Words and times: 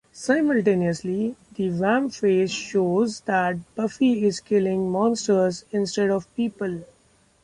Simultaneously, 0.11 1.35
the 1.53 1.69
vamp 1.69 2.11
face 2.11 2.49
shows 2.49 3.19
that 3.19 3.57
Buffy 3.75 4.25
is 4.25 4.39
killing 4.39 4.89
monsters 4.91 5.63
instead 5.71 6.09
of 6.09 6.25
people. 6.35 6.81